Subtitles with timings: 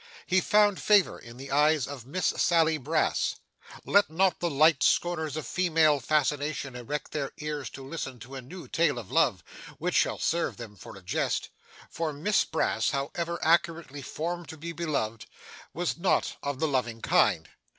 [0.25, 3.35] He found favour in the eyes of Miss Sally Brass.
[3.85, 8.41] Let not the light scorners of female fascination erect their ears to listen to a
[8.41, 9.43] new tale of love
[9.77, 11.49] which shall serve them for a jest;
[11.87, 15.27] for Miss Brass, however accurately formed to be beloved,
[15.71, 17.49] was not of the loving kind.